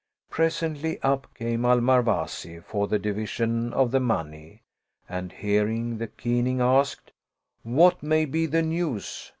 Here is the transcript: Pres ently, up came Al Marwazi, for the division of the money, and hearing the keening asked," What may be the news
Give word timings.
Pres 0.31 0.61
ently, 0.61 0.97
up 1.03 1.27
came 1.35 1.63
Al 1.63 1.79
Marwazi, 1.79 2.59
for 2.59 2.87
the 2.87 2.97
division 2.97 3.71
of 3.71 3.91
the 3.91 3.99
money, 3.99 4.63
and 5.07 5.31
hearing 5.31 5.99
the 5.99 6.07
keening 6.07 6.59
asked," 6.59 7.11
What 7.61 8.01
may 8.01 8.25
be 8.25 8.47
the 8.47 8.63
news 8.63 9.29